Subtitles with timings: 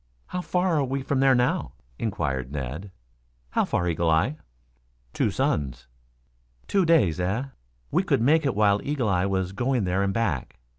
[0.29, 2.89] "How far are we from there now?" inquired Ned.
[3.51, 4.37] "How far, Eagle eye?"
[5.13, 5.85] "Two suns."
[6.65, 7.43] "Two days, eh.
[7.91, 10.57] We could make it while Eagle eye was going there and back.